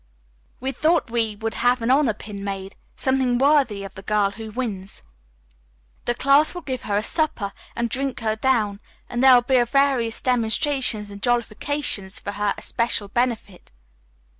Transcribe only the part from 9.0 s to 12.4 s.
and there will be various demonstrations and jollifications for